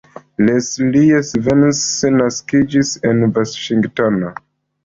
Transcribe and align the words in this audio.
Leslie 0.45 1.19
Stevens 1.27 1.83
naskiĝis 2.15 2.97
en 3.11 3.23
Vaŝingtono. 3.37 4.35